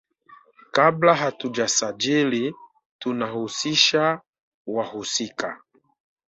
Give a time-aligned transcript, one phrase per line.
[0.75, 2.53] Kabla hatujasajili
[2.99, 4.21] tunahusisha
[4.67, 5.61] wahusika.